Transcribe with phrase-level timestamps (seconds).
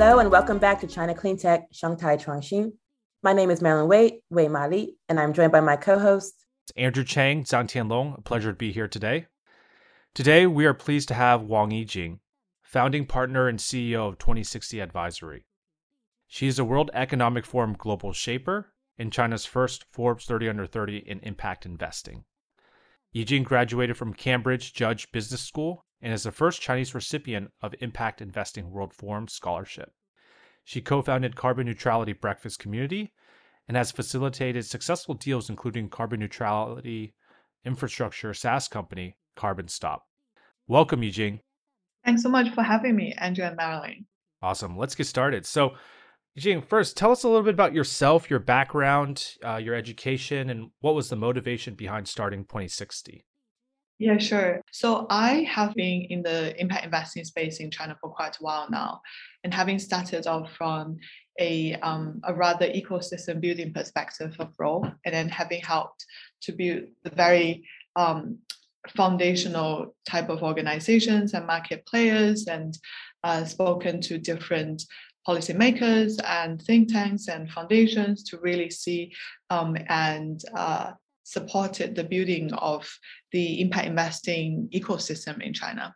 [0.00, 2.72] Hello and welcome back to China Clean Tech Shanghai Chuangxin.
[3.22, 7.04] My name is Marilyn Wei, Wei Ma Li, and I'm joined by my co-host Andrew
[7.04, 8.16] Chang, Zhang Tianlong.
[8.16, 9.26] A pleasure to be here today.
[10.14, 12.20] Today we are pleased to have Wang Yijing,
[12.62, 15.44] founding partner and CEO of 2060 Advisory.
[16.26, 20.96] She is a World Economic Forum Global Shaper and China's first Forbes 30 Under 30
[20.96, 22.24] in impact investing.
[23.14, 28.22] Yijing graduated from Cambridge Judge Business School and is the first Chinese recipient of Impact
[28.22, 29.92] Investing World Forum Scholarship.
[30.70, 33.12] She co founded Carbon Neutrality Breakfast Community
[33.66, 37.12] and has facilitated successful deals, including carbon neutrality
[37.64, 40.06] infrastructure SaaS company Carbon Stop.
[40.68, 41.40] Welcome, Yijing.
[42.04, 44.06] Thanks so much for having me, Andrew and Marilyn.
[44.42, 44.78] Awesome.
[44.78, 45.44] Let's get started.
[45.44, 45.72] So,
[46.38, 50.70] Yijing, first, tell us a little bit about yourself, your background, uh, your education, and
[50.82, 53.24] what was the motivation behind starting 2060?
[54.00, 54.62] Yeah, sure.
[54.72, 58.66] So I have been in the impact investing space in China for quite a while
[58.70, 59.02] now,
[59.44, 60.96] and having started off from
[61.38, 66.06] a um, a rather ecosystem building perspective of role, and then having helped
[66.44, 68.38] to build the very um,
[68.96, 72.78] foundational type of organizations and market players, and
[73.22, 74.82] uh, spoken to different
[75.28, 79.12] policymakers and think tanks and foundations to really see
[79.50, 80.92] um, and uh,
[81.22, 82.90] supported the building of
[83.32, 85.94] the impact investing ecosystem in China.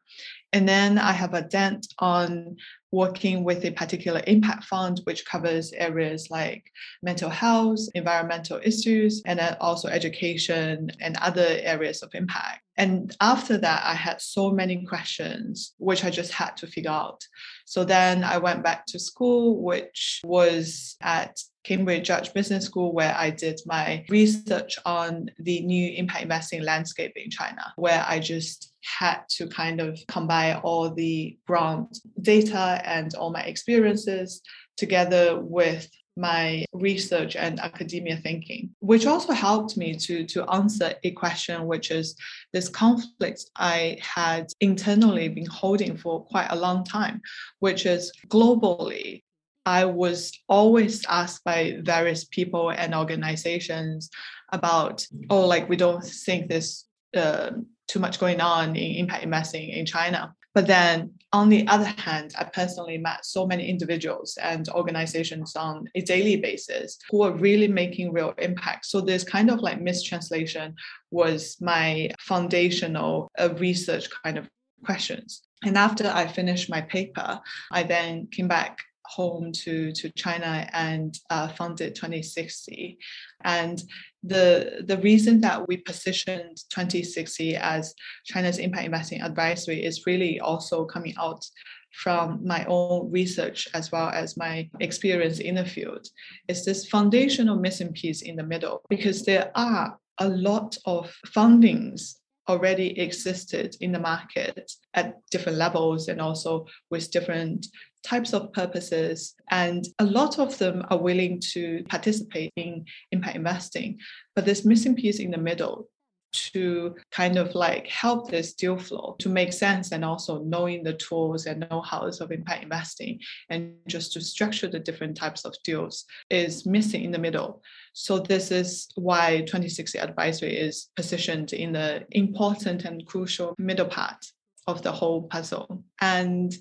[0.53, 2.56] And then I have a dent on
[2.92, 6.70] working with a particular impact fund, which covers areas like
[7.02, 12.61] mental health, environmental issues, and also education and other areas of impact.
[12.77, 17.27] And after that, I had so many questions, which I just had to figure out.
[17.64, 23.15] So then I went back to school, which was at Cambridge Judge Business School, where
[23.17, 28.73] I did my research on the new impact investing landscape in China, where I just
[28.83, 34.42] had to kind of combine all the ground data and all my experiences
[34.77, 41.11] together with my research and academia thinking, which also helped me to, to answer a
[41.13, 42.14] question, which is
[42.53, 47.20] this conflict I had internally been holding for quite a long time,
[47.58, 49.23] which is globally,
[49.67, 54.11] I was always asked by various people and organizations
[54.52, 56.85] about, oh, like we don't think there's
[57.17, 57.51] uh,
[57.89, 60.35] too much going on in impact investing in China.
[60.55, 65.89] But then on the other hand, I personally met so many individuals and organizations on
[65.97, 68.86] a daily basis who are really making real impact.
[68.86, 70.77] So this kind of like mistranslation
[71.11, 74.48] was my foundational uh, research kind of
[74.85, 75.42] questions.
[75.64, 77.41] And after I finished my paper,
[77.73, 82.98] I then came back home to, to China and uh, founded 2060.
[83.45, 83.83] And
[84.23, 87.95] the, the reason that we positioned 2060 as
[88.25, 91.45] China's impact investing advisory is really also coming out
[91.92, 96.07] from my own research as well as my experience in the field
[96.48, 102.17] is this foundational missing piece in the middle because there are a lot of fundings
[102.48, 107.67] already existed in the market at different levels and also with different
[108.05, 109.35] types of purposes.
[109.51, 113.98] And a lot of them are willing to participate in impact investing.
[114.35, 115.89] But this missing piece in the middle
[116.35, 120.95] to kind of like help this deal flow to make sense and also knowing the
[120.95, 123.20] tools and know-hows of impact investing
[123.51, 127.63] and just to structure the different types of deals is missing in the middle.
[127.92, 134.26] So this is why 2060 advisory is positioned in the important and crucial middle part
[134.67, 135.85] of the whole puzzle.
[136.00, 136.55] And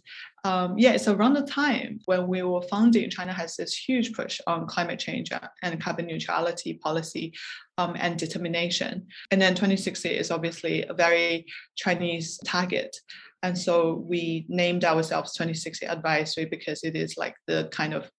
[0.43, 4.41] um, yeah, it's around the time when we were founding, China has this huge push
[4.45, 5.31] on climate change
[5.61, 7.33] and carbon neutrality policy
[7.77, 9.07] um, and determination.
[9.31, 12.95] And then 2060 is obviously a very Chinese target.
[13.41, 18.09] And so we named ourselves 2060 Advisory because it is like the kind of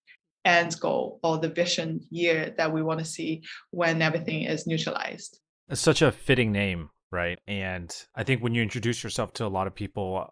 [0.45, 5.41] end goal or the vision year that we want to see when everything is neutralized.
[5.69, 7.39] It's such a fitting name right?
[7.47, 10.29] And I think when you introduce yourself to a lot of people,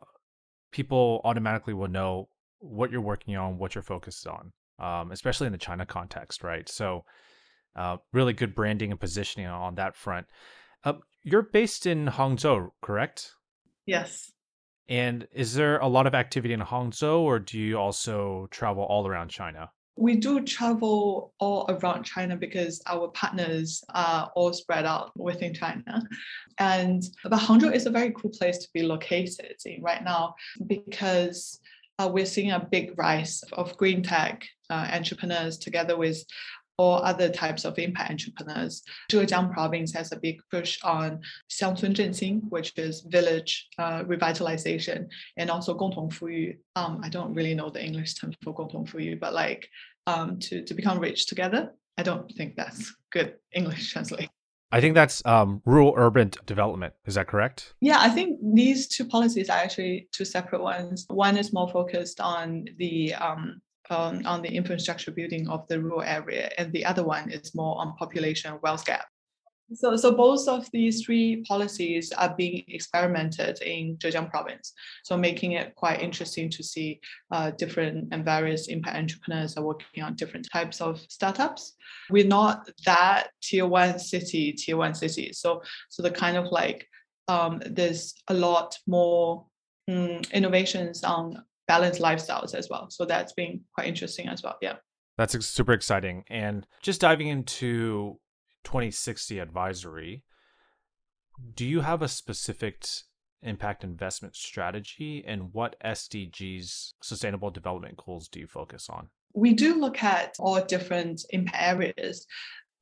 [0.73, 5.53] people automatically will know what you're working on, what you're focused on, um, especially in
[5.53, 6.69] the China context, right?
[6.69, 7.05] So,
[7.77, 10.27] uh, really good branding and positioning on that front.
[10.85, 13.31] Uh, you're based in Hangzhou, correct?
[13.87, 14.33] Yes.
[14.89, 19.07] And is there a lot of activity in Hangzhou, or do you also travel all
[19.07, 19.71] around China?
[19.97, 26.03] We do travel all around China because our partners are all spread out within China.
[26.59, 30.35] And but Hangzhou is a very cool place to be located in right now
[30.67, 31.61] because
[31.99, 36.25] uh, we're seeing a big rise of green tech uh, entrepreneurs together with
[36.79, 38.83] or other types of impact entrepreneurs.
[39.11, 41.21] Zhejiang province has a big push on
[41.51, 46.57] Xiangcun Zhenxing, which is village uh, revitalization, and also Gongtong Fuyu.
[46.77, 49.69] Um, I don't really know the English term for Gongtong Fuyu, but like
[50.07, 51.73] um, to, to become rich together.
[51.99, 54.31] I don't think that's good English translation.
[54.75, 56.95] I think that's um, rural urban development.
[57.05, 57.75] Is that correct?
[57.83, 61.05] Yeah, I think these two policies are actually two separate ones.
[61.09, 66.03] One is more focused on the um, on, on the infrastructure building of the rural
[66.03, 69.07] area, and the other one is more on population wealth gap.
[69.75, 74.73] So, so both of these three policies are being experimented in Zhejiang province.
[75.05, 77.01] So making it quite interesting to see
[77.31, 81.75] uh, different and various impact entrepreneurs are working on different types of startups.
[82.11, 85.33] We're not that tier one city, tier one city.
[85.33, 86.87] So, so the kind of like
[87.29, 89.47] um, there's a lot more
[89.89, 91.43] um, innovations on
[91.73, 92.91] balanced lifestyles as well.
[92.91, 94.57] So that's been quite interesting as well.
[94.61, 94.77] Yeah.
[95.17, 96.25] That's super exciting.
[96.29, 98.19] And just diving into
[98.65, 100.23] 2060 advisory,
[101.55, 102.85] do you have a specific
[103.43, 109.09] impact investment strategy and what SDGs sustainable development goals do you focus on?
[109.35, 112.27] We do look at all different impact areas,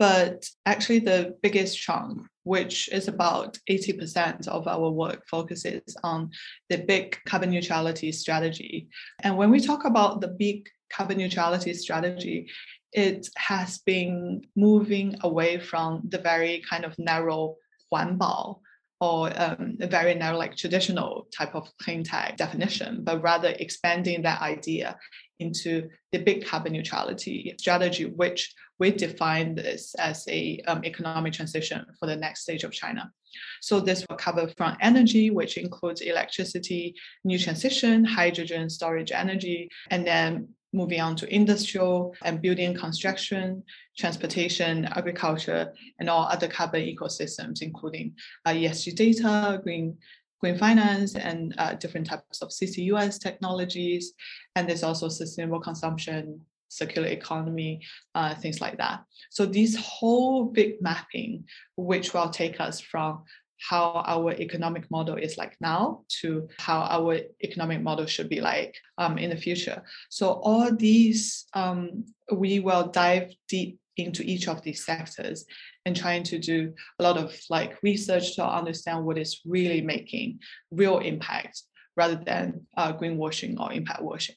[0.00, 6.31] but actually the biggest chunk, which is about 80% of our work, focuses on
[6.70, 8.88] the big carbon neutrality strategy.
[9.23, 12.49] And when we talk about the big carbon neutrality strategy,
[12.94, 17.56] it has been moving away from the very kind of narrow
[17.91, 18.58] 环保
[19.03, 24.23] or um, a very narrow, like traditional type of clean tech definition, but rather expanding
[24.23, 24.96] that idea
[25.41, 31.85] into the big carbon neutrality strategy, which we define this as a um, economic transition
[31.99, 33.11] for the next stage of China.
[33.61, 36.95] So this will cover from energy, which includes electricity,
[37.25, 43.63] new transition, hydrogen storage energy, and then moving on to industrial and building construction,
[43.99, 48.15] transportation, agriculture, and all other carbon ecosystems, including
[48.47, 49.97] uh, ESG data, green
[50.41, 54.13] green finance, and uh, different types of CCUS technologies.
[54.57, 57.83] And there's also sustainable consumption, circular economy,
[58.15, 59.05] uh, things like that.
[59.31, 61.45] So this whole big mapping,
[61.77, 63.25] which will take us from
[63.61, 68.75] how our economic model is like now to how our economic model should be like
[68.97, 69.83] um, in the future.
[70.09, 75.45] So all these, um, we will dive deep into each of these sectors
[75.87, 80.38] and trying to do a lot of like research to understand what is really making
[80.71, 81.62] real impact
[81.97, 84.37] rather than uh, greenwashing or impact washing.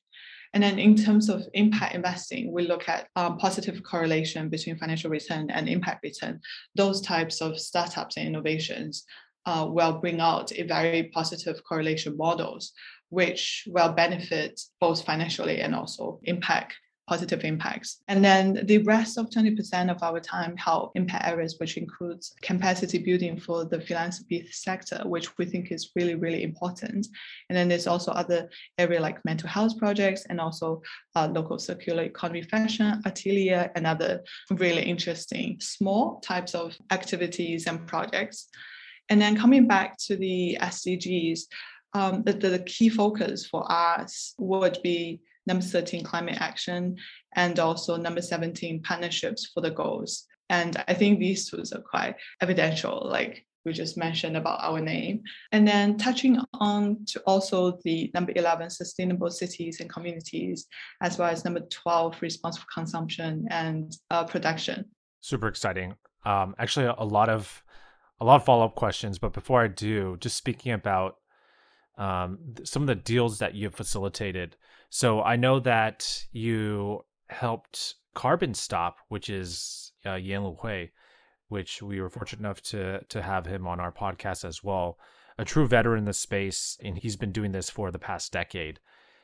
[0.54, 5.10] And then in terms of impact investing, we look at um, positive correlation between financial
[5.10, 6.40] return and impact return.
[6.76, 9.06] Those types of startups and innovations
[9.46, 12.72] uh, will bring out a very positive correlation models,
[13.10, 16.76] which will benefit both financially and also impact
[17.08, 18.02] positive impacts.
[18.08, 22.98] And then the rest of 20% of our time help impact areas, which includes capacity
[22.98, 27.08] building for the philanthropy sector, which we think is really, really important.
[27.50, 30.82] And then there's also other area like mental health projects and also
[31.16, 37.86] uh, local circular economy fashion, atelier, and other really interesting small types of activities and
[37.86, 38.48] projects.
[39.10, 41.42] And then coming back to the SDGs,
[41.94, 46.98] um, the, the key focus for us would be number 13 climate action
[47.36, 50.26] and also number 17 partnerships for the goals.
[50.50, 55.24] And i think these two are quite evidential like we just mentioned about our name.
[55.52, 60.68] And then touching on to also the number 11 sustainable cities and communities
[61.02, 64.86] as well as number 12 responsible consumption and uh, production.
[65.22, 65.96] Super exciting.
[66.26, 67.64] Um, actually a lot of
[68.20, 71.18] a lot of follow-up questions but before i do just speaking about
[71.98, 74.56] um, some of the deals that you've facilitated
[74.94, 80.92] so I know that you helped Carbon Stop, which is uh, Yan Luhui,
[81.48, 85.00] which we were fortunate enough to to have him on our podcast as well.
[85.40, 88.80] A true veteran in the space, and he's been doing this for the past decade.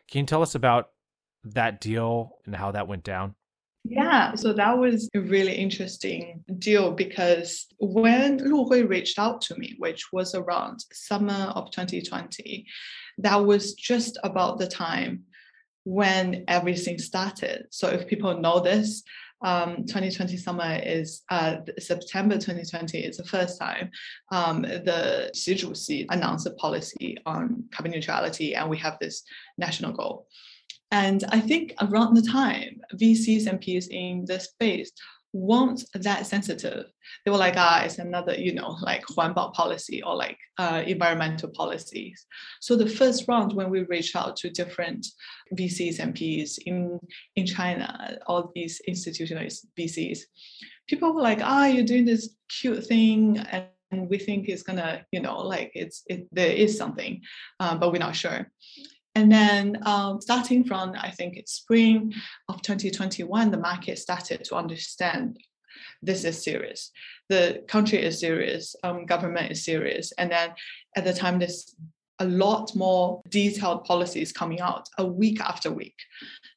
[0.09, 0.89] Can you tell us about
[1.43, 3.35] that deal and how that went down?
[3.85, 9.55] Yeah, so that was a really interesting deal because when Lu Hui reached out to
[9.55, 12.67] me, which was around summer of 2020,
[13.19, 15.23] that was just about the time
[15.85, 17.67] when everything started.
[17.71, 19.03] So if people know this,
[19.41, 23.89] um, 2020 summer is uh, September 2020 is the first time
[24.31, 29.23] um, the Xi announced a policy on carbon neutrality, and we have this
[29.57, 30.27] national goal.
[30.91, 34.91] And I think around the time VCs and PEs in the space
[35.31, 36.85] weren't that sensitive.
[37.23, 41.49] They were like, ah, it's another, you know, like Huanbao policy or like uh, environmental
[41.49, 42.25] policies.
[42.61, 45.05] So the first round when we reached out to different
[45.53, 46.99] VCs and PEs in,
[47.35, 49.45] in China, all these institutional
[49.77, 50.19] VCs,
[50.87, 55.03] people were like, ah, you're doing this cute thing and and we think it's gonna,
[55.11, 57.21] you know, like it's it, there is something,
[57.59, 58.51] um, but we're not sure.
[59.15, 62.13] And then um, starting from, I think it's spring
[62.47, 65.37] of 2021, the market started to understand
[66.01, 66.91] this is serious.
[67.27, 70.11] The country is serious, um, government is serious.
[70.17, 70.51] And then
[70.95, 71.75] at the time, this
[72.19, 75.95] a lot more detailed policies coming out a week after week.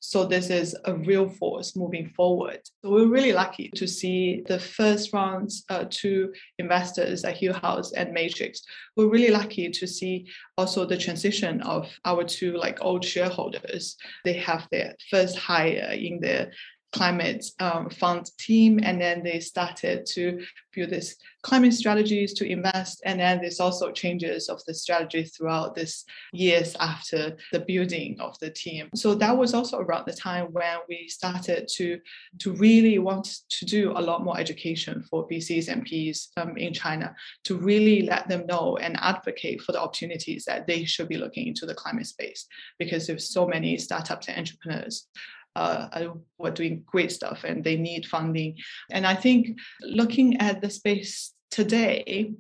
[0.01, 2.61] So this is a real force moving forward.
[2.83, 8.13] So we're really lucky to see the first rounds uh, to investors at Hillhouse and
[8.13, 8.63] Matrix.
[8.97, 10.27] We're really lucky to see
[10.59, 13.97] also the transition of our two like old shareholders.
[14.25, 16.51] They have their first hire in their
[16.93, 20.41] climate um, fund team and then they started to
[20.75, 25.75] build this climate strategies to invest and then there's also changes of the strategy throughout
[25.75, 28.89] this years after the building of the team.
[28.95, 31.99] So that was also around the time when we started to
[32.41, 36.73] to really want to do a lot more education for VCs and PEs um, in
[36.73, 41.17] China to really let them know and advocate for the opportunities that they should be
[41.17, 42.47] looking into the climate space
[42.79, 45.09] because there's so many startups and entrepreneurs
[45.57, 48.57] uh, were doing great stuff and they need funding.
[48.91, 52.33] And I think looking at the space today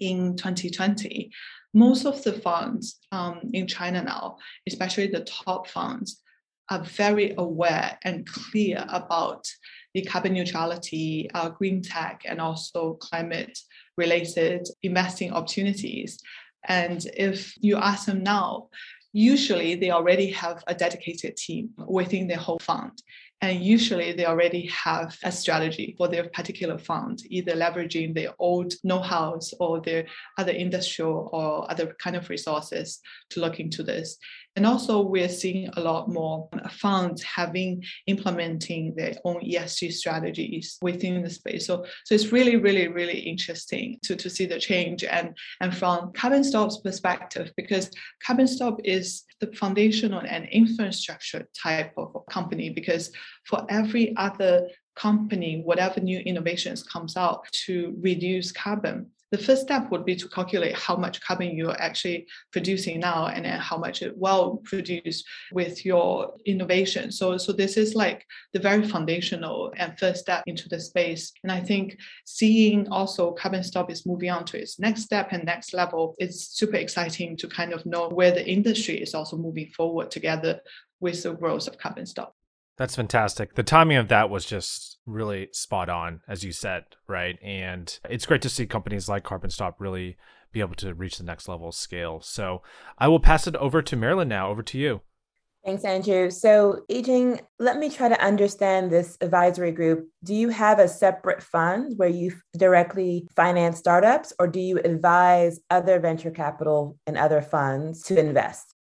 [0.00, 1.30] in 2020,
[1.74, 6.22] most of the funds um, in China now, especially the top funds,
[6.70, 9.46] are very aware and clear about
[9.94, 13.58] the carbon neutrality, uh, green tech, and also climate
[13.96, 16.18] related investing opportunities.
[16.68, 18.68] And if you ask them now,
[19.16, 23.02] usually they already have a dedicated team within their whole fund.
[23.40, 28.74] And usually they already have a strategy for their particular fund, either leveraging their old
[28.84, 30.06] know-hows or their
[30.36, 34.18] other industrial or other kind of resources to look into this.
[34.56, 41.22] And also we're seeing a lot more funds having implementing their own ESG strategies within
[41.22, 41.66] the space.
[41.66, 46.12] So, so it's really, really, really interesting to, to see the change and, and from
[46.14, 47.90] Carbon Stop's perspective, because
[48.24, 53.12] Carbon Stop is the foundational and infrastructure type of company, because
[53.44, 59.90] for every other company, whatever new innovations comes out to reduce carbon, the first step
[59.90, 64.02] would be to calculate how much carbon you're actually producing now and then how much
[64.02, 67.10] it will produce with your innovation.
[67.10, 71.32] So, so this is like the very foundational and first step into the space.
[71.42, 75.44] And I think seeing also Carbon Stop is moving on to its next step and
[75.44, 79.70] next level, it's super exciting to kind of know where the industry is also moving
[79.70, 80.60] forward together
[81.00, 82.35] with the growth of Carbon Stop.
[82.76, 83.54] That's fantastic.
[83.54, 87.38] The timing of that was just really spot on, as you said, right?
[87.42, 90.16] And it's great to see companies like Carbon Stop really
[90.52, 92.20] be able to reach the next level scale.
[92.20, 92.62] So
[92.98, 94.50] I will pass it over to Marilyn now.
[94.50, 95.00] Over to you.
[95.64, 96.30] Thanks, Andrew.
[96.30, 100.06] So, Yijing, let me try to understand this advisory group.
[100.22, 105.58] Do you have a separate fund where you directly finance startups, or do you advise
[105.68, 108.75] other venture capital and other funds to invest?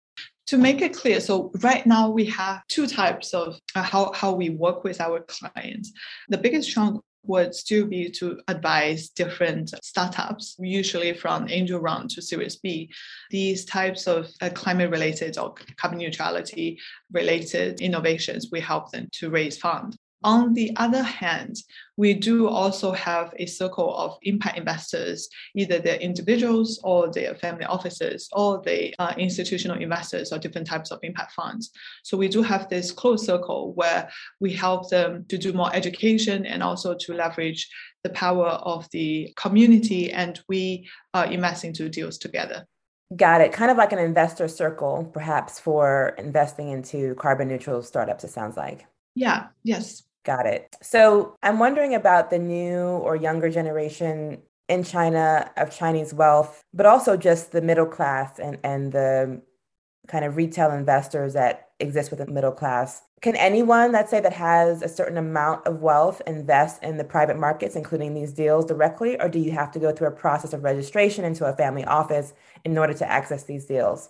[0.48, 4.34] To make it clear, so right now we have two types of uh, how, how
[4.34, 5.92] we work with our clients.
[6.30, 12.22] The biggest chunk would still be to advise different startups, usually from angel round to
[12.22, 12.92] Series B.
[13.32, 16.80] These types of uh, climate related or carbon neutrality
[17.12, 19.98] related innovations, we help them to raise funds.
[20.26, 21.58] On the other hand,
[21.98, 27.66] we do also have a circle of impact investors, either they're individuals or they're family
[27.66, 31.70] offices or they are institutional investors or different types of impact funds.
[32.04, 36.48] So we do have this closed circle where we help them to do more education
[36.48, 37.70] and also to leverage
[38.04, 42.66] the power of the community and we are investing into deals together.
[43.16, 43.52] Got it.
[43.54, 48.58] Kind of like an investor circle, perhaps, for investing into carbon neutral startups, it sounds
[48.58, 48.88] like.
[49.14, 50.02] Yeah, yes.
[50.26, 50.76] Got it.
[50.82, 56.88] So I'm wondering about the new or younger generation in China of Chinese wealth, but
[56.88, 59.42] also just the middle class and, and the
[60.08, 63.04] kind of retail investors that exist within the middle class.
[63.22, 67.38] Can anyone, let's say, that has a certain amount of wealth invest in the private
[67.38, 70.64] markets, including these deals directly, or do you have to go through a process of
[70.64, 74.10] registration into a family office in order to access these deals?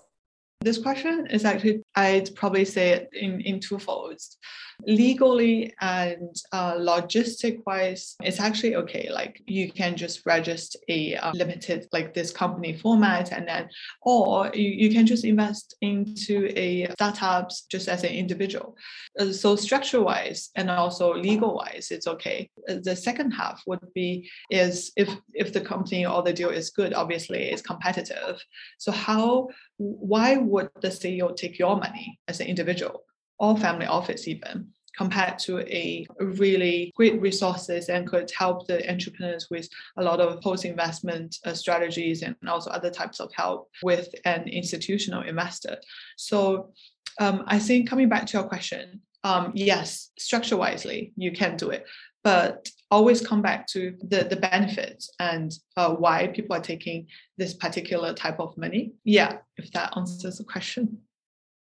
[0.61, 4.37] This question is actually, I'd probably say it in, in two folds
[4.85, 9.09] legally and uh, logistic wise it's actually okay.
[9.11, 13.69] Like you can just register a uh, limited like this company format and then
[14.01, 18.75] or you, you can just invest into a startups just as an individual.
[19.19, 22.49] Uh, so structure wise and also legal wise it's okay.
[22.69, 26.69] Uh, the second half would be is if if the company or the deal is
[26.69, 28.41] good obviously it's competitive.
[28.77, 33.03] So how why would the ceo take your money as an individual
[33.39, 39.47] or family office even compared to a really great resources and could help the entrepreneurs
[39.49, 44.47] with a lot of post-investment uh, strategies and also other types of help with an
[44.47, 45.77] institutional investor.
[46.17, 46.71] So
[47.19, 51.71] um, I think coming back to your question, um, yes, structure wisely, you can do
[51.71, 51.85] it,
[52.23, 57.53] but always come back to the, the benefits and uh, why people are taking this
[57.53, 58.93] particular type of money.
[59.03, 60.99] Yeah, if that answers the question.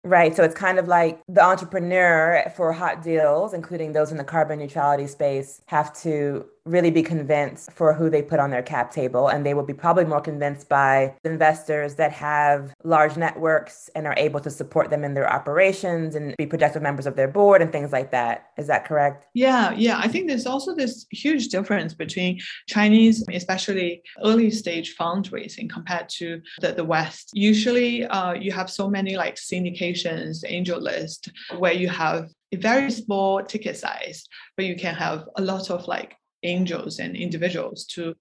[0.05, 0.35] Right.
[0.35, 4.59] So it's kind of like the entrepreneur for hot deals, including those in the carbon
[4.59, 9.27] neutrality space, have to really be convinced for who they put on their cap table.
[9.27, 14.15] And they will be probably more convinced by investors that have large networks and are
[14.17, 17.71] able to support them in their operations and be productive members of their board and
[17.71, 18.47] things like that.
[18.57, 19.25] Is that correct?
[19.33, 19.99] Yeah, yeah.
[19.99, 26.41] I think there's also this huge difference between Chinese, especially early stage fundraising compared to
[26.61, 27.31] the, the West.
[27.33, 33.43] Usually uh, you have so many like syndications, AngelList, where you have a very small
[33.43, 34.23] ticket size,
[34.55, 38.15] but you can have a lot of like angels and individuals to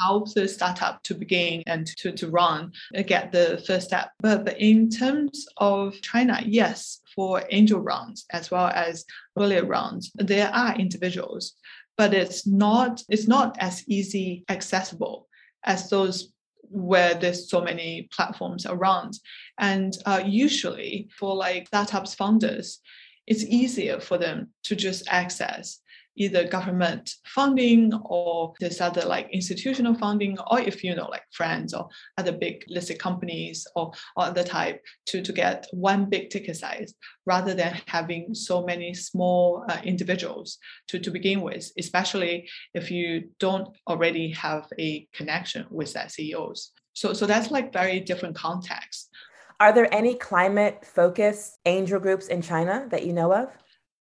[0.00, 4.10] help the startup to begin and to, to run uh, get the first step.
[4.20, 9.04] But, but in terms of china yes for angel rounds as well as
[9.38, 11.54] earlier rounds there are individuals
[11.96, 15.28] but it's not it's not as easy accessible
[15.64, 16.32] as those
[16.68, 19.14] where there's so many platforms around.
[19.58, 22.80] And uh, usually for like startups founders
[23.26, 25.80] it's easier for them to just access
[26.16, 31.74] either government funding or this other like institutional funding, or if you know like friends
[31.74, 36.56] or other big listed companies or, or other type to, to get one big ticket
[36.56, 36.94] size
[37.26, 40.58] rather than having so many small uh, individuals
[40.88, 46.72] to, to begin with, especially if you don't already have a connection with that CEOs.
[46.92, 49.10] So, so that's like very different context.
[49.58, 53.48] Are there any climate focused angel groups in China that you know of?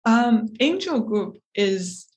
[0.05, 2.07] Um, Angel Group is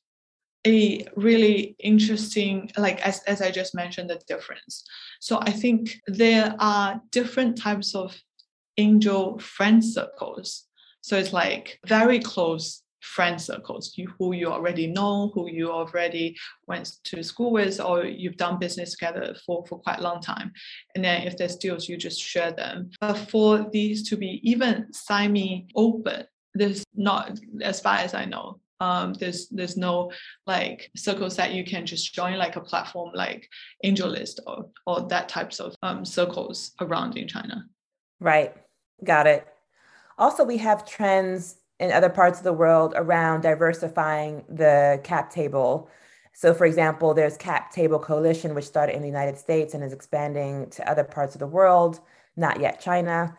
[0.67, 4.85] a really interesting, like as, as I just mentioned, the difference.
[5.21, 8.17] So I think there are different types of
[8.77, 10.65] angel friend circles.
[11.03, 16.37] So it's like very close friend circles, you, who you already know, who you already
[16.67, 20.53] went to school with, or you've done business together for, for quite a long time.
[20.95, 22.91] And then if there's deals, you just share them.
[23.01, 26.27] But for these to be even semi open,
[26.59, 30.13] there's not, as far as I know, um, there's there's no
[30.47, 33.49] like circles that you can just join like a platform like
[33.85, 37.65] AngelList or or that types of um, circles around in China.
[38.21, 38.55] Right,
[39.03, 39.47] got it.
[40.19, 45.91] Also, we have trends in other parts of the world around diversifying the cap table.
[46.33, 49.95] So, for example, there's Cap Table Coalition, which started in the United States and is
[49.95, 52.01] expanding to other parts of the world,
[52.37, 53.37] not yet China.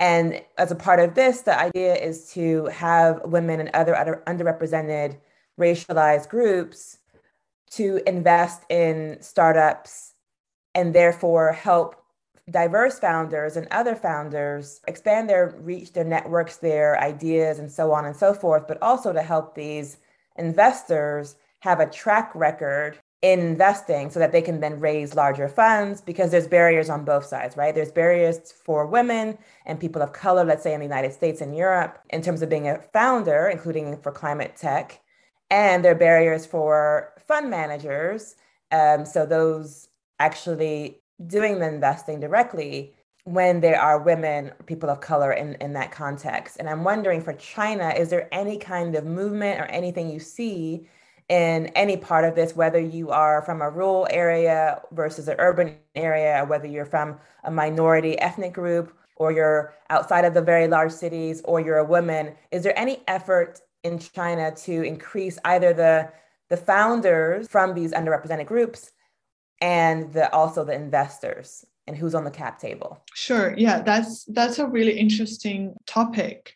[0.00, 5.16] And as a part of this, the idea is to have women and other underrepresented
[5.58, 6.98] racialized groups
[7.70, 10.14] to invest in startups
[10.74, 11.96] and therefore help
[12.50, 18.04] diverse founders and other founders expand their reach, their networks, their ideas, and so on
[18.04, 19.98] and so forth, but also to help these
[20.36, 26.02] investors have a track record in investing so that they can then raise larger funds
[26.02, 27.74] because there's barriers on both sides, right?
[27.74, 31.56] There's barriers for women and people of color, let's say in the United States and
[31.56, 35.00] Europe, in terms of being a founder, including for climate tech.
[35.50, 38.36] And there are barriers for fund managers.
[38.70, 42.92] Um, so those actually doing the investing directly
[43.24, 46.58] when there are women, people of color in, in that context.
[46.58, 50.86] And I'm wondering for China, is there any kind of movement or anything you see
[51.28, 55.76] in any part of this, whether you are from a rural area versus an urban
[55.94, 60.68] area, or whether you're from a minority ethnic group, or you're outside of the very
[60.68, 65.72] large cities, or you're a woman, is there any effort in China to increase either
[65.72, 66.10] the
[66.50, 68.92] the founders from these underrepresented groups
[69.60, 73.02] and the also the investors and who's on the cap table?
[73.14, 73.54] Sure.
[73.56, 76.54] Yeah, that's that's a really interesting topic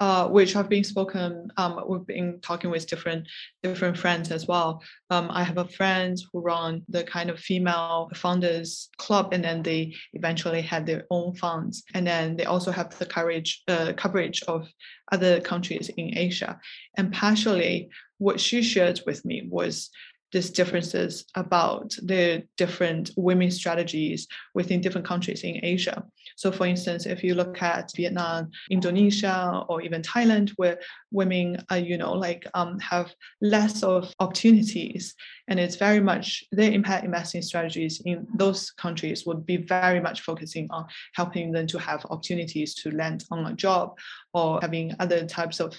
[0.00, 3.28] uh, which I've been spoken, um, we've been talking with different
[3.62, 4.82] different friends as well.
[5.10, 9.62] Um, I have a friend who run the kind of female founders club, and then
[9.62, 14.42] they eventually had their own funds, and then they also have the courage uh, coverage
[14.48, 14.66] of
[15.12, 16.58] other countries in Asia.
[16.96, 19.90] And partially, what she shared with me was
[20.32, 26.04] these differences about the different women's strategies within different countries in Asia.
[26.36, 30.78] So, for instance, if you look at Vietnam, Indonesia, or even Thailand, where
[31.10, 35.14] women, are, you know, like um, have less of opportunities,
[35.48, 40.22] and it's very much their impact investing strategies in those countries would be very much
[40.22, 43.98] focusing on helping them to have opportunities to land on a job
[44.32, 45.74] or having other types of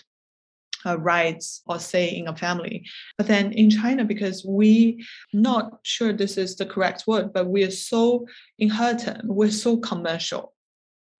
[0.86, 2.86] uh, rights or say in a family.
[3.17, 7.63] But then in China, because we not sure this is the correct word, but we
[7.63, 8.28] are so
[8.60, 10.54] in inherent, we're so commercial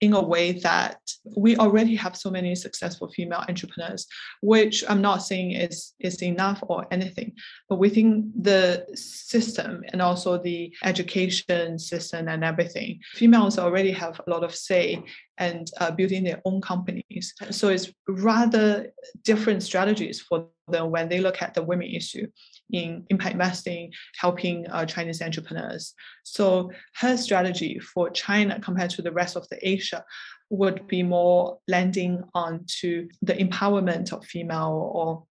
[0.02, 0.98] in a way that
[1.36, 4.08] we already have so many successful female entrepreneurs,
[4.40, 7.34] which I'm not saying is, is enough or anything,
[7.68, 14.28] but within the system and also the education system and everything, females already have a
[14.28, 15.00] lot of say
[15.38, 17.32] and uh, building their own companies.
[17.50, 18.88] So it's rather
[19.22, 22.26] different strategies for them when they look at the women issue
[22.70, 25.94] in impact investing, helping uh, Chinese entrepreneurs.
[26.24, 30.04] So her strategy for China compared to the rest of the Asia
[30.50, 35.24] would be more landing onto the empowerment of female or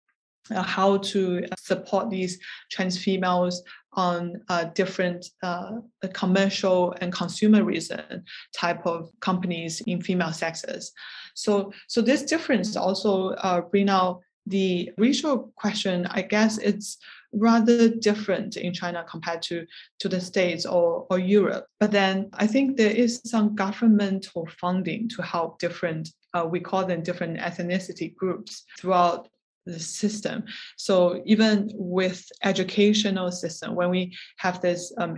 [0.50, 2.40] uh, how to support these
[2.70, 3.62] Chinese females
[3.94, 5.74] on uh, different uh,
[6.14, 8.24] commercial and consumer reason
[8.56, 10.92] type of companies in female sexes.
[11.36, 16.08] So, so this difference also uh, bring out the regional question.
[16.08, 16.98] I guess it's
[17.34, 19.66] rather different in China compared to,
[20.00, 21.66] to the States or, or Europe.
[21.80, 26.86] But then I think there is some governmental funding to help different, uh, we call
[26.86, 29.30] them different ethnicity groups throughout
[29.66, 30.44] the system.
[30.78, 35.18] So even with educational system, when we have this um,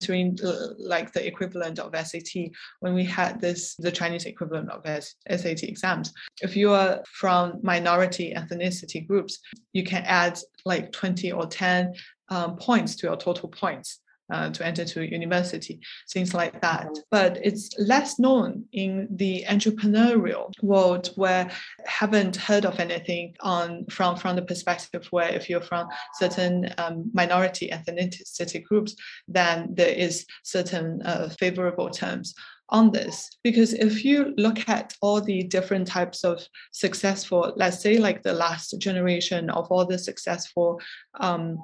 [0.00, 0.36] between
[0.78, 6.12] like the equivalent of SAT when we had this the Chinese equivalent of SAT exams.
[6.40, 9.40] If you are from minority ethnicity groups,
[9.72, 11.94] you can add like 20 or 10
[12.30, 14.00] um, points to your total points
[14.30, 16.86] uh, to enter to university, things like that.
[16.86, 17.00] Mm-hmm.
[17.10, 21.50] But it's less known in the entrepreneurial world where
[21.86, 27.10] haven't heard of anything on from from the perspective where if you're from certain um,
[27.12, 28.94] minority ethnicity groups,
[29.26, 32.34] then there is certain uh, favorable terms
[32.70, 37.96] on this because if you look at all the different types of successful let's say
[37.96, 40.78] like the last generation of all the successful
[41.20, 41.58] um,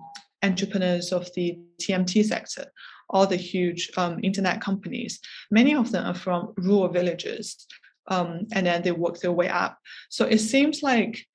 [0.44, 2.66] entrepreneurs of the TMT sector,
[3.10, 5.20] all the huge um, internet companies.
[5.50, 7.66] Many of them are from rural villages,
[8.08, 9.78] um, and then they work their way up.
[10.10, 11.26] So it seems like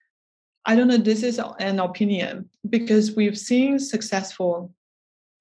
[0.65, 0.97] I don't know.
[0.97, 4.71] This is an opinion because we've seen successful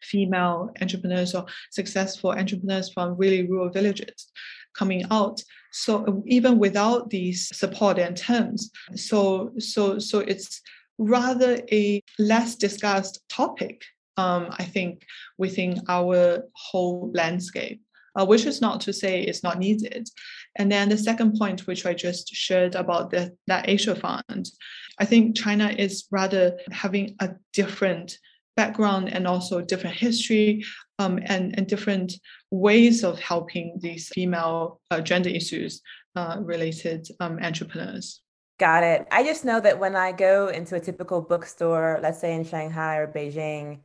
[0.02, 4.30] female entrepreneurs or successful entrepreneurs from really rural villages
[4.74, 10.62] coming out so even without these support and terms so so so it's
[10.98, 13.82] rather a less discussed topic,
[14.16, 15.02] um, I think,
[15.38, 17.80] within our whole landscape.
[18.18, 20.08] Uh, which is not to say it's not needed.
[20.56, 24.50] And then the second point, which I just shared about the, that Asia Fund,
[24.98, 28.18] I think China is rather having a different
[28.56, 30.64] background and also different history
[30.98, 32.14] um, and, and different
[32.50, 35.80] ways of helping these female uh, gender issues
[36.16, 38.20] uh, related um, entrepreneurs.
[38.58, 39.06] Got it.
[39.12, 42.96] I just know that when I go into a typical bookstore, let's say in Shanghai
[42.96, 43.78] or Beijing,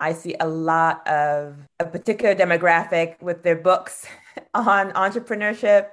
[0.00, 4.06] I see a lot of a particular demographic with their books
[4.54, 5.86] on entrepreneurship,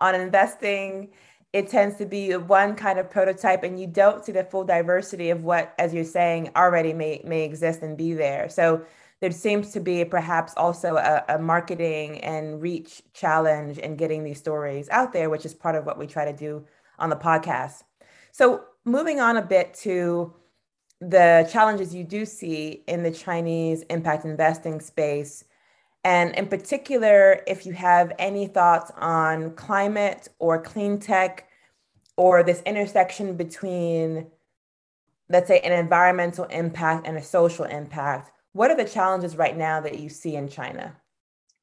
[0.00, 1.12] on investing.
[1.54, 5.30] It tends to be one kind of prototype, and you don't see the full diversity
[5.30, 8.50] of what, as you're saying, already may, may exist and be there.
[8.50, 8.84] So
[9.20, 14.38] there seems to be perhaps also a, a marketing and reach challenge in getting these
[14.38, 16.66] stories out there, which is part of what we try to do
[16.98, 17.82] on the podcast.
[18.32, 20.34] So, moving on a bit to
[21.00, 25.44] the challenges you do see in the Chinese impact investing space,
[26.04, 31.48] and in particular, if you have any thoughts on climate or clean tech
[32.16, 34.26] or this intersection between,
[35.28, 39.80] let's say, an environmental impact and a social impact, what are the challenges right now
[39.80, 40.96] that you see in China?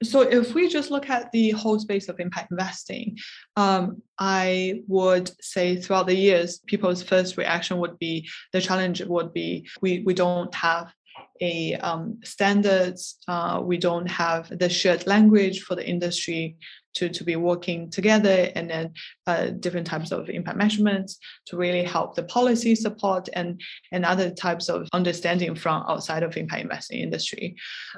[0.03, 3.17] So if we just look at the whole space of impact investing,
[3.57, 9.33] um, I would say throughout the years, people's first reaction would be the challenge would
[9.33, 10.93] be we we don't have
[11.41, 16.57] a um, standards, uh, we don't have the shared language for the industry
[16.95, 18.93] to, to be working together and then
[19.27, 24.29] uh, different types of impact measurements to really help the policy support and, and other
[24.29, 27.55] types of understanding from outside of impact investing industry.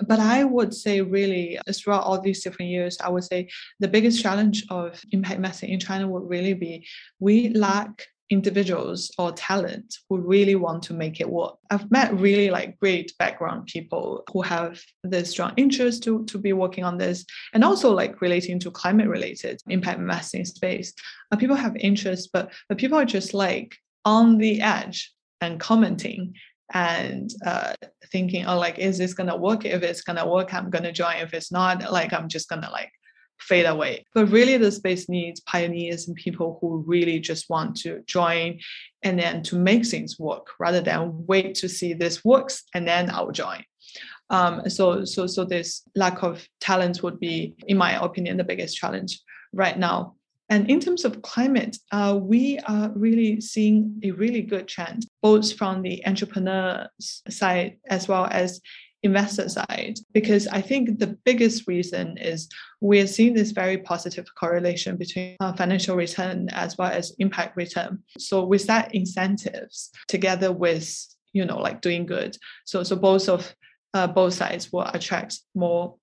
[0.08, 3.50] But I would say really throughout all these different years, I would say
[3.80, 6.88] the biggest challenge of impact investing in China would really be
[7.20, 11.56] we lack individuals or talent who really want to make it work.
[11.70, 16.54] I've met really like great background people who have the strong interest to, to be
[16.54, 20.94] working on this and also like relating to climate related impact investing space.
[21.32, 26.34] Uh, people have interest, but, but people are just like on the edge and commenting
[26.74, 27.74] and uh,
[28.14, 29.66] thinking, oh, like, is this gonna work?
[29.66, 31.18] If it's gonna work, I'm gonna join.
[31.18, 32.92] If it's not, like, I'm just gonna like
[33.42, 34.06] fade away.
[34.14, 38.60] But really, the space needs pioneers and people who really just want to join
[39.04, 43.10] and then to make things work rather than wait to see this works and then
[43.10, 43.64] I'll join.
[44.30, 48.78] Um, so, so, so this lack of talent would be, in my opinion, the biggest
[48.78, 49.20] challenge
[49.52, 50.16] right now.
[50.50, 55.54] And in terms of climate, uh, we are really seeing a really good trend, both
[55.54, 58.60] from the entrepreneur side as well as
[59.04, 62.48] investor side because I think the biggest reason is
[62.82, 68.00] we're seeing this very positive correlation between uh, financial return as well as impact return.
[68.18, 70.94] So with that incentives together with
[71.34, 73.56] you know like doing good, so so both of
[73.94, 75.96] uh, both sides will attract more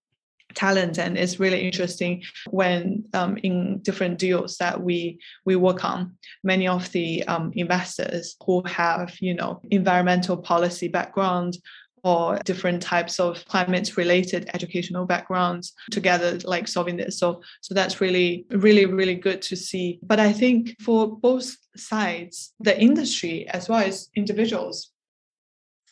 [0.54, 6.16] talent and it's really interesting when um, in different deals that we we work on
[6.42, 11.58] many of the um, investors who have you know environmental policy background
[12.04, 18.00] or different types of climate related educational backgrounds together like solving this so so that's
[18.00, 19.98] really really really good to see.
[20.02, 24.90] But i think for both sides the industry as well as individuals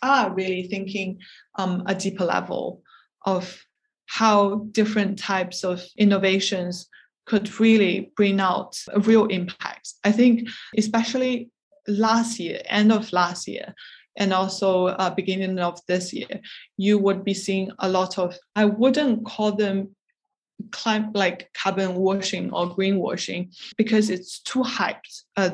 [0.02, 1.18] are really thinking
[1.56, 2.82] um, a deeper level
[3.24, 3.64] of
[4.06, 6.88] how different types of innovations
[7.26, 9.94] could really bring out a real impact.
[10.04, 11.50] I think especially
[11.88, 13.74] last year end of last year
[14.16, 16.40] and also uh, beginning of this year,
[16.76, 19.94] you would be seeing a lot of, I wouldn't call them
[20.70, 25.22] climate like carbon washing or greenwashing because it's too hyped.
[25.36, 25.50] Uh,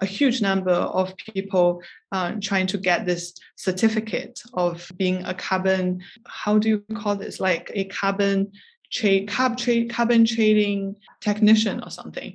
[0.00, 6.02] a huge number of people uh, trying to get this certificate of being a carbon,
[6.26, 7.38] how do you call this?
[7.40, 8.52] Like a carbon
[8.92, 12.34] trade, carb trade, carbon trading technician or something.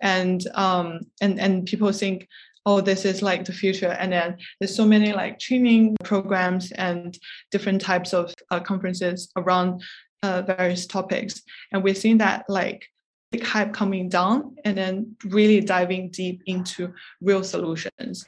[0.00, 2.28] And um, and and people think
[2.66, 3.96] oh, this is like the future.
[3.98, 7.18] And then there's so many like training programs and
[7.50, 9.82] different types of uh, conferences around
[10.22, 11.42] uh, various topics.
[11.72, 12.86] And we're seeing that like
[13.30, 18.26] big hype coming down and then really diving deep into real solutions.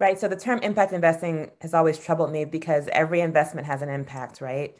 [0.00, 0.18] Right.
[0.18, 4.40] So the term impact investing has always troubled me because every investment has an impact,
[4.40, 4.74] right?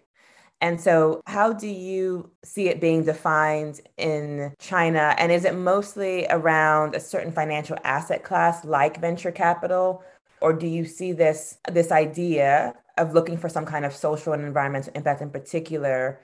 [0.62, 5.14] And so, how do you see it being defined in China?
[5.18, 10.04] And is it mostly around a certain financial asset class like venture capital?
[10.40, 14.44] Or do you see this, this idea of looking for some kind of social and
[14.44, 16.20] environmental impact in particular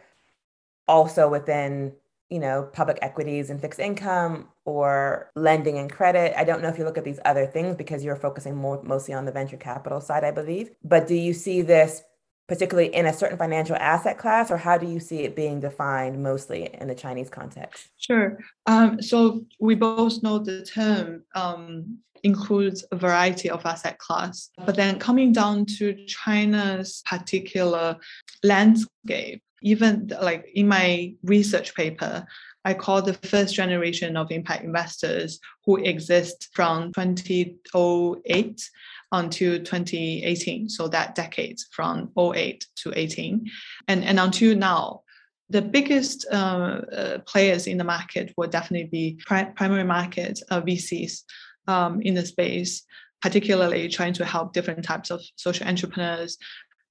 [0.86, 1.92] also within
[2.30, 6.78] you know public equities and fixed income or lending and credit i don't know if
[6.78, 10.00] you look at these other things because you're focusing more mostly on the venture capital
[10.00, 12.02] side i believe but do you see this
[12.48, 16.22] particularly in a certain financial asset class, or how do you see it being defined
[16.22, 17.88] mostly in the Chinese context?
[17.98, 18.38] Sure.
[18.66, 24.76] Um, so we both know the term um, includes a variety of asset class, but
[24.76, 27.96] then coming down to China's particular
[28.42, 32.26] landscape, even like in my research paper,
[32.64, 38.70] I call the first generation of impact investors who exist from 2008
[39.12, 43.46] until 2018, so that decade from 08 to 18.
[43.88, 45.02] And, and until now,
[45.50, 50.60] the biggest uh, uh, players in the market will definitely be pri- primary market uh,
[50.60, 51.22] VCs
[51.66, 52.84] um, in the space,
[53.22, 56.36] particularly trying to help different types of social entrepreneurs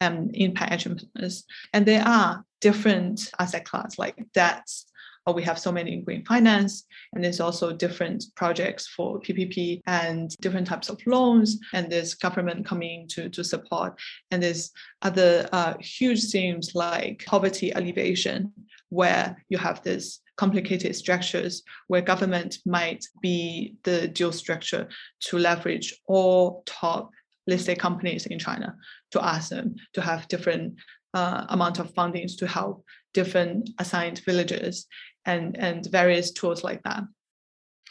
[0.01, 1.43] and impact entrepreneurs.
[1.73, 4.87] And there are different asset class like debts,
[5.27, 9.81] or we have so many in green finance and there's also different projects for ppp
[9.85, 13.99] and different types of loans and there's government coming to, to support.
[14.31, 18.53] And there's other uh, huge themes like poverty alleviation
[18.89, 24.87] where you have this complicated structures where government might be the dual structure
[25.19, 27.11] to leverage all top
[27.47, 28.75] listed companies in China
[29.11, 30.75] to ask them to have different
[31.13, 34.85] uh, amount of fundings to help different assigned villages
[35.27, 37.03] and, and various tools like that.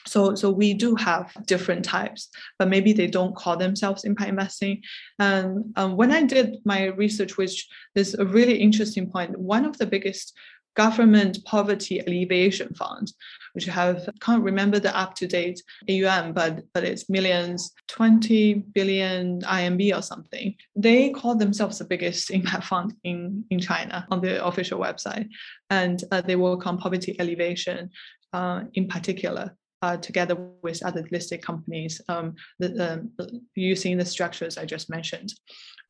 [0.06, 4.82] So, so we do have different types, but maybe they don't call themselves impact investing.
[5.18, 9.78] And um, when I did my research, which is a really interesting point, one of
[9.78, 10.32] the biggest
[10.76, 13.12] government poverty alleviation fund,
[13.54, 19.40] which have can't remember the up to date AUM, but but it's millions, 20 billion
[19.40, 20.54] RMB or something.
[20.76, 25.28] They call themselves the biggest impact fund in in China on the official website,
[25.70, 27.90] and uh, they work on poverty alleviation
[28.32, 29.56] uh, in particular.
[29.86, 33.08] Uh, together with other listed companies um, the,
[33.54, 35.32] using the structures I just mentioned.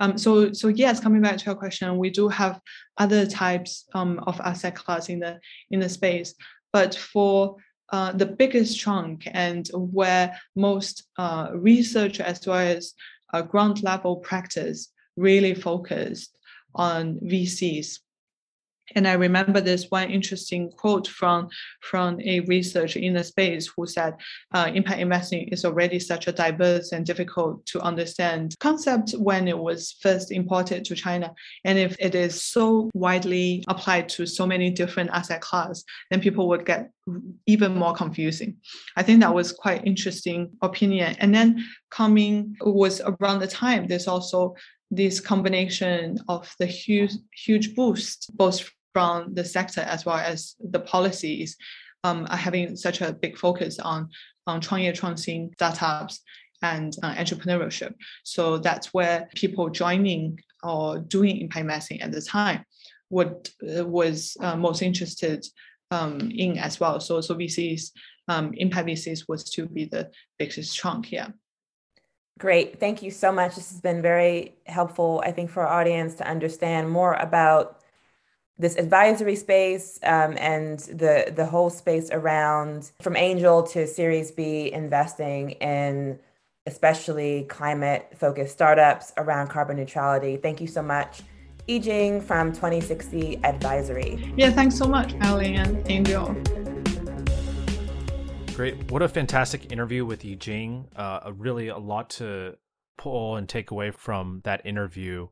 [0.01, 2.61] Um, so, so yes, coming back to your question, we do have
[2.99, 6.35] other types um, of asset class in the in the space,
[6.75, 7.57] but for
[7.91, 12.93] uh, the biggest chunk and where most uh, research as well as
[13.33, 16.37] uh, ground level practice really focused
[16.75, 18.01] on VCs
[18.95, 21.49] and I remember this one interesting quote from,
[21.81, 24.15] from a researcher in the space who said,
[24.55, 29.59] uh, impact investing is already such a diverse and difficult to understand concept when it
[29.59, 31.35] was first imported to China.
[31.65, 36.49] And if it is so widely applied to so many different asset class, then people
[36.49, 36.91] would get
[37.47, 38.57] even more confusing.
[38.97, 41.17] I think that was quite interesting opinion.
[41.21, 44.55] And then coming was around the time there's also
[44.91, 50.80] this combination of the huge huge boost both from the sector as well as the
[50.80, 51.58] policies
[52.04, 54.10] um, are having such a big focus on
[54.48, 56.20] on 创业创新 startups
[56.64, 57.94] and uh, entrepreneurship.
[58.24, 62.66] So that's where people joining or doing impact investing at the time
[63.10, 65.46] what uh, was uh, most interested
[65.92, 67.00] um, in as well.
[67.00, 67.92] So so VCs
[68.28, 71.12] um, impact VCs was to be the biggest chunk.
[71.12, 71.28] Yeah.
[72.40, 72.80] Great.
[72.80, 73.56] Thank you so much.
[73.56, 77.82] This has been very helpful, I think, for our audience to understand more about
[78.59, 84.73] this advisory space um, and the the whole space around from angel to Series B
[84.73, 86.19] investing in
[86.67, 90.37] especially climate focused startups around carbon neutrality.
[90.37, 91.23] Thank you so much.
[91.69, 94.33] Yijing from 2060 Advisory.
[94.37, 96.35] Yeah, thanks so much, Ali and Angel.
[98.55, 98.91] Great.
[98.91, 100.87] What a fantastic interview with Yijing.
[100.97, 102.57] Uh, really a lot to
[102.97, 105.29] pull and take away from that interview.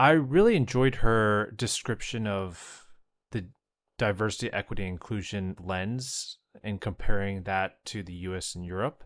[0.00, 2.86] I really enjoyed her description of
[3.32, 3.50] the
[3.98, 8.54] diversity, equity, inclusion lens and comparing that to the U.S.
[8.54, 9.04] and Europe.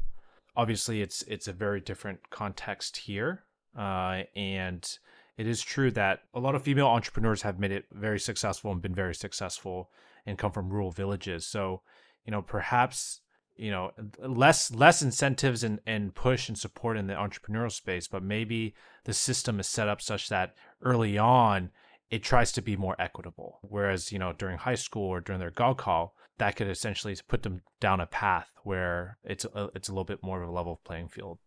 [0.54, 3.42] Obviously, it's it's a very different context here,
[3.76, 4.88] uh, and
[5.36, 8.80] it is true that a lot of female entrepreneurs have made it very successful and
[8.80, 9.90] been very successful
[10.24, 11.44] and come from rural villages.
[11.44, 11.82] So,
[12.24, 13.22] you know, perhaps
[13.56, 18.22] you know less less incentives and, and push and support in the entrepreneurial space but
[18.22, 21.70] maybe the system is set up such that early on
[22.10, 25.50] it tries to be more equitable whereas you know during high school or during their
[25.50, 30.04] gaokao that could essentially put them down a path where it's a, it's a little
[30.04, 31.38] bit more of a level playing field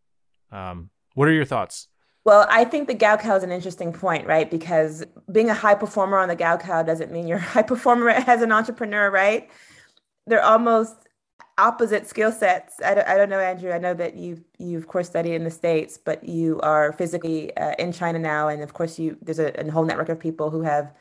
[0.51, 1.89] um, what are your thoughts
[2.23, 4.51] well, I think the Gaokao is an interesting point, right?
[4.51, 8.41] Because being a high performer on the Gaokao doesn't mean you're a high performer as
[8.41, 9.49] an entrepreneur, right?
[10.25, 11.06] They're almost
[11.57, 12.75] opposite skill sets.
[12.83, 13.71] I don't, I don't know, Andrew.
[13.71, 17.55] I know that you you of course study in the states, but you are physically
[17.57, 20.49] uh, in China now, and of course you there's a, a, whole network of people
[20.49, 20.93] who have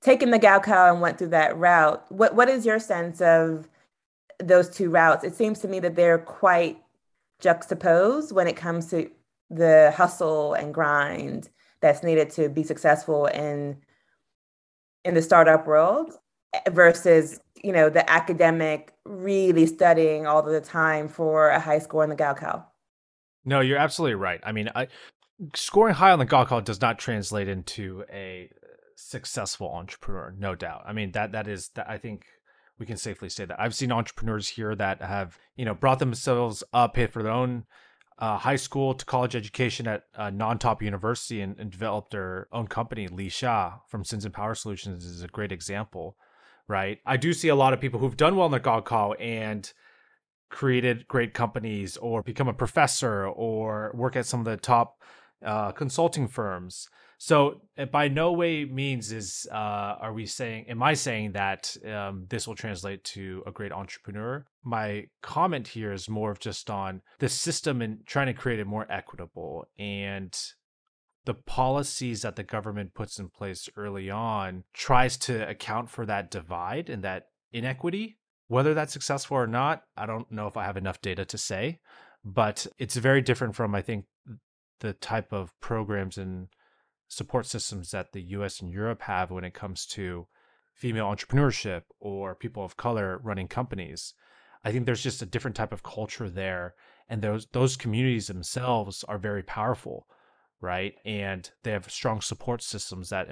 [0.00, 2.04] taken the Gaokao and went through that route.
[2.10, 3.68] What what is your sense of
[4.38, 5.24] those two routes?
[5.24, 6.82] It seems to me that they're quite
[7.40, 9.10] juxtaposed when it comes to
[9.50, 11.48] the hustle and grind
[11.80, 13.78] that's needed to be successful in
[15.04, 16.14] in the startup world
[16.70, 22.10] versus you know the academic really studying all the time for a high score in
[22.10, 22.64] the Gaokao.
[23.44, 24.40] No, you're absolutely right.
[24.44, 24.88] I mean, I,
[25.54, 28.50] scoring high on the Gaokao does not translate into a
[28.96, 30.82] successful entrepreneur, no doubt.
[30.86, 32.24] I mean that that is that I think
[32.78, 33.60] we can safely say that.
[33.60, 37.64] I've seen entrepreneurs here that have you know brought themselves up, paid for their own
[38.18, 42.66] uh, high school to college education at a non-top university, and, and developed their own
[42.66, 43.08] company.
[43.08, 46.16] Li Xia from Shenzhen Power Solutions is a great example
[46.72, 46.98] right?
[47.04, 49.70] I do see a lot of people who've done well in the Gaokao and
[50.48, 54.96] created great companies or become a professor or work at some of the top
[55.44, 56.88] uh, consulting firms.
[57.18, 57.60] So
[57.92, 59.54] by no way means is uh,
[60.00, 64.44] are we saying am I saying that um, this will translate to a great entrepreneur?
[64.64, 68.66] My comment here is more of just on the system and trying to create it
[68.66, 70.36] more equitable and
[71.24, 76.30] the policies that the government puts in place early on tries to account for that
[76.30, 78.18] divide and that inequity.
[78.48, 81.80] Whether that's successful or not, I don't know if I have enough data to say,
[82.24, 84.06] but it's very different from, I think,
[84.80, 86.48] the type of programs and
[87.08, 90.26] support systems that the US and Europe have when it comes to
[90.74, 94.14] female entrepreneurship or people of color running companies.
[94.64, 96.74] I think there's just a different type of culture there
[97.08, 100.06] and those those communities themselves are very powerful
[100.62, 100.94] right?
[101.04, 103.28] And they have strong support systems that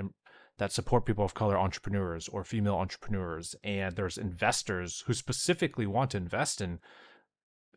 [0.58, 6.10] that support people of color entrepreneurs or female entrepreneurs, and there's investors who specifically want
[6.10, 6.80] to invest in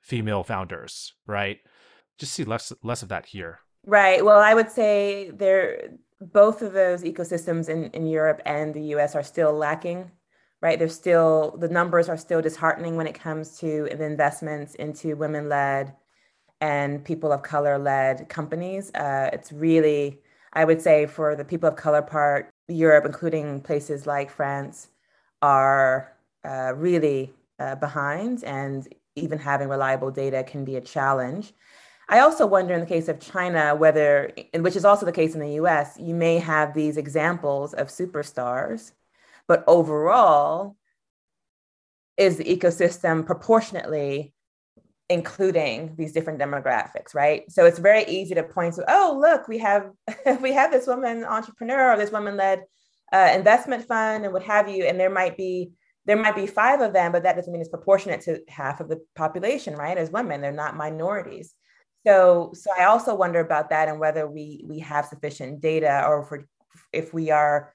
[0.02, 1.60] female founders, right?
[2.18, 3.60] Just see less less of that here.
[3.86, 4.24] Right.
[4.24, 9.16] Well, I would say there both of those ecosystems in, in Europe and the US
[9.16, 10.12] are still lacking.
[10.62, 10.80] Right.
[10.80, 15.94] There's still the numbers are still disheartening when it comes to investments into women led
[16.64, 18.90] and people of color led companies.
[18.96, 20.22] Uh, it's really,
[20.54, 24.88] I would say, for the people of color part, Europe, including places like France,
[25.42, 28.88] are uh, really uh, behind, and
[29.18, 31.52] even having reliable data can be a challenge.
[32.08, 35.42] I also wonder in the case of China whether, which is also the case in
[35.42, 38.94] the US, you may have these examples of superstars,
[39.50, 40.78] but overall,
[42.16, 44.34] is the ecosystem proportionately
[45.14, 47.50] including these different demographics right?
[47.50, 49.92] So it's very easy to point to oh look we have
[50.42, 52.64] we have this woman entrepreneur or this woman led
[53.14, 54.86] uh, investment fund and what have you.
[54.86, 55.72] And there might be
[56.06, 58.90] there might be five of them but that doesn't mean it's proportionate to half of
[58.90, 60.42] the population right as women.
[60.42, 61.54] They're not minorities.
[62.06, 66.16] So so i also wonder about that and whether we we have sufficient data or
[66.22, 67.74] if, if we are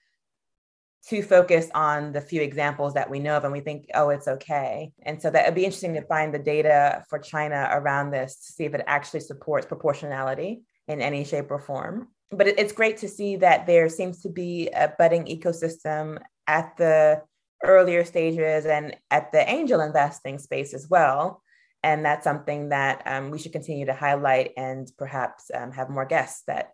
[1.07, 4.29] too focused on the few examples that we know of and we think oh it's
[4.29, 4.93] okay.
[5.03, 8.53] And so that would be interesting to find the data for china around this to
[8.53, 12.09] see if it actually supports proportionality in any shape or form.
[12.31, 17.23] But it's great to see that there seems to be a budding ecosystem at the
[17.65, 21.43] earlier stages and at the angel investing space as well.
[21.83, 26.05] And that's something that um, we should continue to highlight and perhaps um, have more
[26.05, 26.73] guests that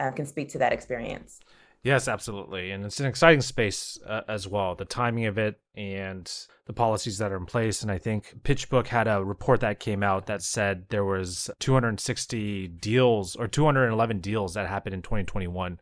[0.00, 1.38] uh, can speak to that experience
[1.86, 2.72] Yes, absolutely.
[2.72, 4.74] And it's an exciting space uh, as well.
[4.74, 6.28] The timing of it and
[6.64, 7.80] the policies that are in place.
[7.80, 12.66] And I think PitchBook had a report that came out that said there was 260
[12.66, 15.78] deals or 211 deals that happened in 2021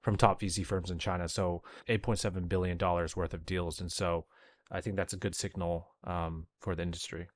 [0.00, 1.28] from top VC firms in China.
[1.28, 3.78] So 8.7 billion dollars worth of deals.
[3.78, 4.24] And so
[4.70, 7.28] I think that's a good signal um, for the industry.